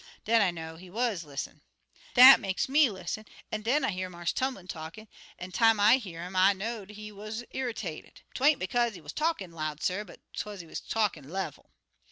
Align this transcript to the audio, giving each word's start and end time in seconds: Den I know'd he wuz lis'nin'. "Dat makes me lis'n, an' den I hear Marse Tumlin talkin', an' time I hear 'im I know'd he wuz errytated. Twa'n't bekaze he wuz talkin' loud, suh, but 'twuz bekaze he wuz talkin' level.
Den 0.25 0.41
I 0.41 0.49
know'd 0.49 0.79
he 0.79 0.89
wuz 0.89 1.23
lis'nin'. 1.23 1.61
"Dat 2.15 2.39
makes 2.39 2.67
me 2.67 2.89
lis'n, 2.89 3.23
an' 3.51 3.61
den 3.61 3.83
I 3.83 3.91
hear 3.91 4.09
Marse 4.09 4.33
Tumlin 4.33 4.67
talkin', 4.67 5.07
an' 5.37 5.51
time 5.51 5.79
I 5.79 5.97
hear 5.97 6.23
'im 6.23 6.35
I 6.35 6.53
know'd 6.53 6.89
he 6.89 7.11
wuz 7.11 7.43
errytated. 7.53 8.23
Twa'n't 8.33 8.57
bekaze 8.57 8.95
he 8.95 9.01
wuz 9.01 9.13
talkin' 9.13 9.51
loud, 9.51 9.83
suh, 9.83 10.03
but 10.03 10.19
'twuz 10.33 10.61
bekaze 10.61 10.61
he 10.61 10.65
wuz 10.65 10.79
talkin' 10.79 11.29
level. 11.29 11.69